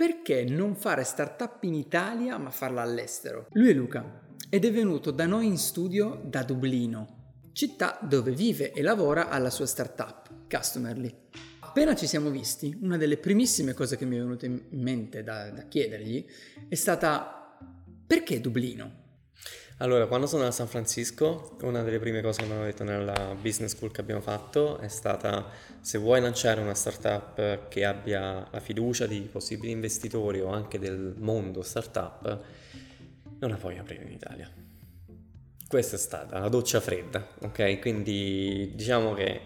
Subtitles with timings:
[0.00, 3.48] perché non fare startup in Italia ma farla all'estero?
[3.50, 8.72] Lui è Luca ed è venuto da noi in studio da Dublino, città dove vive
[8.72, 11.14] e lavora alla sua startup, Customerly.
[11.58, 15.50] Appena ci siamo visti, una delle primissime cose che mi è venuta in mente da,
[15.50, 16.24] da chiedergli
[16.66, 17.58] è stata
[18.06, 19.09] perché Dublino?
[19.78, 23.34] Allora, quando sono a San Francisco, una delle prime cose che mi hanno detto nella
[23.40, 25.48] business school che abbiamo fatto è stata
[25.80, 31.14] se vuoi lanciare una startup che abbia la fiducia di possibili investitori o anche del
[31.16, 32.40] mondo startup,
[33.38, 34.50] non la puoi aprire in Italia.
[35.66, 37.78] Questa è stata la doccia fredda, ok?
[37.80, 39.40] Quindi diciamo che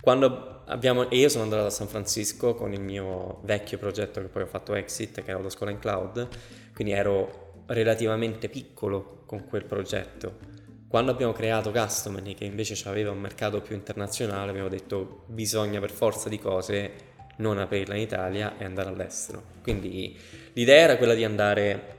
[0.00, 1.10] quando abbiamo...
[1.10, 4.46] E io sono andato a San Francisco con il mio vecchio progetto che poi ho
[4.46, 6.28] fatto Exit, che era la scuola in cloud,
[6.74, 10.52] quindi ero relativamente piccolo con quel progetto.
[10.88, 15.90] Quando abbiamo creato Customany, che invece aveva un mercato più internazionale, abbiamo detto bisogna per
[15.90, 19.42] forza di cose non aprirla in Italia e andare all'estero.
[19.62, 20.16] Quindi
[20.52, 21.92] l'idea era quella di andare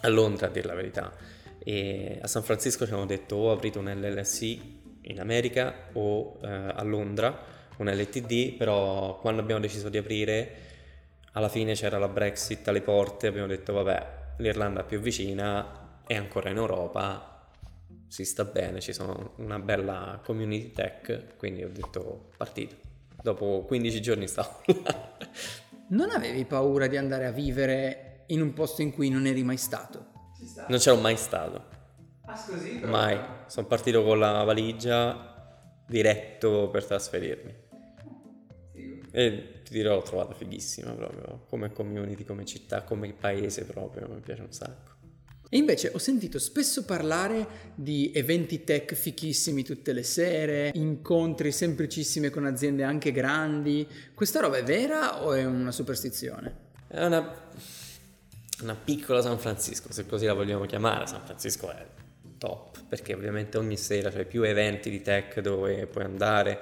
[0.00, 1.12] a Londra, a dire la verità.
[1.58, 4.58] E a San Francisco ci abbiamo detto o aprite un LLC
[5.02, 10.54] in America o eh, a Londra un LTD, però quando abbiamo deciso di aprire
[11.32, 16.50] alla fine c'era la Brexit alle porte, abbiamo detto vabbè l'Irlanda più vicina è ancora
[16.50, 17.48] in Europa,
[18.08, 22.76] si sta bene, ci sono una bella community tech, quindi ho detto partito.
[23.22, 25.16] Dopo 15 giorni stavo là.
[25.88, 29.56] Non avevi paura di andare a vivere in un posto in cui non eri mai
[29.56, 30.10] stato?
[30.68, 31.64] Non c'ero mai stato.
[32.24, 32.80] Ah, così?
[32.84, 33.18] Mai.
[33.46, 37.61] Sono partito con la valigia diretto per trasferirmi.
[39.14, 44.20] E ti dirò, l'ho trovata fighissima proprio, come community, come città, come paese proprio, mi
[44.20, 44.90] piace un sacco.
[45.50, 52.30] E invece ho sentito spesso parlare di eventi tech fichissimi tutte le sere, incontri semplicissimi
[52.30, 53.86] con aziende anche grandi.
[54.14, 56.70] Questa roba è vera o è una superstizione?
[56.88, 57.50] È una,
[58.62, 61.06] una piccola San Francisco, se così la vogliamo chiamare.
[61.06, 61.86] San Francisco è
[62.38, 66.60] top, perché ovviamente ogni sera c'è più eventi di tech dove puoi andare.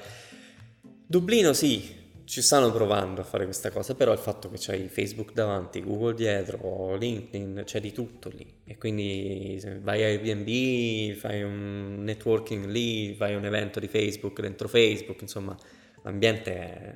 [1.06, 5.32] Dublino sì, ci stanno provando a fare questa cosa, però il fatto che c'hai Facebook
[5.32, 8.46] davanti, Google dietro, LinkedIn, c'è di tutto lì.
[8.64, 14.68] E quindi vai a Airbnb, fai un networking lì, fai un evento di Facebook dentro
[14.68, 15.58] Facebook, insomma,
[16.04, 16.94] l'ambiente è...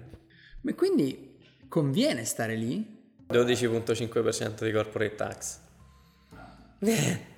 [0.61, 3.03] Ma quindi conviene stare lì?
[3.29, 5.59] 12.5% di corporate tax.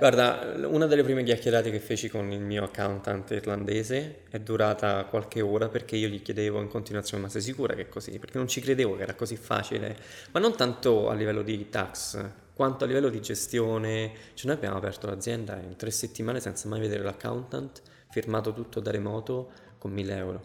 [0.00, 5.42] Guarda, una delle prime chiacchierate che feci con il mio accountant irlandese è durata qualche
[5.42, 8.18] ora perché io gli chiedevo in continuazione ma sei sicura che è così?
[8.18, 9.94] Perché non ci credevo che era così facile,
[10.30, 12.18] ma non tanto a livello di tax
[12.54, 14.12] quanto a livello di gestione.
[14.32, 18.90] Cioè noi abbiamo aperto l'azienda in tre settimane senza mai vedere l'accountant, firmato tutto da
[18.90, 20.44] remoto con 1000 euro.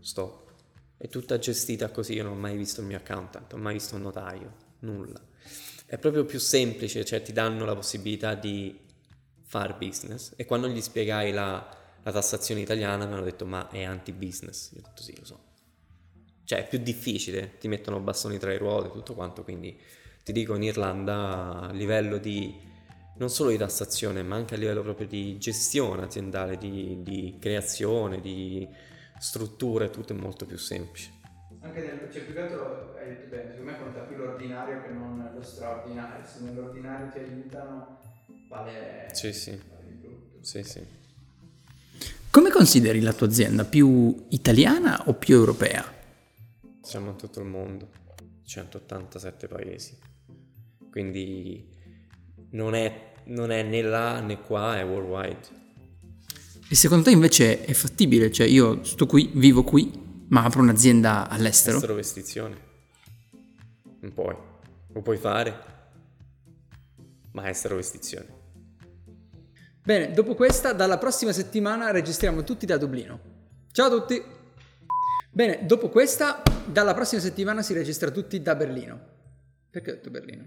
[0.00, 0.52] Stop.
[0.98, 3.94] È tutta gestita così, io non ho mai visto il mio accountant, ho mai visto
[3.94, 5.22] un notaio, nulla.
[5.86, 8.88] È proprio più semplice, cioè ti danno la possibilità di
[9.50, 11.68] fare business e quando gli spiegai la,
[12.04, 14.70] la tassazione italiana mi hanno detto ma è anti-business.
[14.74, 15.40] Io ho detto sì, lo so.
[16.44, 19.76] Cioè è più difficile, ti mettono bastoni tra le ruote, tutto quanto, quindi
[20.22, 22.68] ti dico in Irlanda a livello di
[23.16, 28.20] non solo di tassazione ma anche a livello proprio di gestione aziendale, di, di creazione,
[28.20, 28.68] di
[29.18, 31.10] strutture, tutto è molto più semplice.
[31.62, 34.90] Anche nel, cioè più che altro hai detto bene, secondo me conta più l'ordinario che
[34.90, 37.98] non lo straordinario, se nell'ordinario ti aiutano
[38.50, 39.08] vale...
[39.12, 39.58] Sì, sì.
[40.40, 40.98] Sì, sì.
[42.30, 43.64] Come consideri la tua azienda?
[43.64, 45.98] Più italiana o più europea?
[46.82, 47.88] Siamo in tutto il mondo,
[48.44, 49.96] 187 paesi,
[50.90, 51.68] quindi
[52.50, 55.58] non è, non è né là né qua, è worldwide.
[56.68, 58.30] E secondo te invece è fattibile?
[58.30, 59.90] Cioè io sto qui, vivo qui,
[60.28, 61.76] ma apro un'azienda all'estero?
[61.76, 62.56] Estero vestizione.
[64.00, 64.36] Non puoi.
[64.92, 65.64] Lo puoi fare,
[67.32, 68.38] ma estero vestizione.
[69.82, 73.18] Bene, dopo questa, dalla prossima settimana registriamo tutti da Dublino.
[73.72, 74.22] Ciao a tutti!
[75.30, 79.00] Bene, dopo questa, dalla prossima settimana si registra tutti da Berlino.
[79.70, 80.44] Perché ho detto Berlino?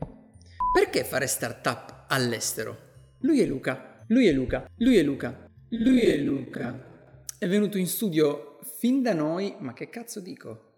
[0.71, 2.77] Perché fare startup all'estero?
[3.21, 7.15] Lui è Luca, lui è Luca, lui è Luca, lui è Luca.
[7.35, 10.72] È venuto in studio fin da noi, ma che cazzo dico?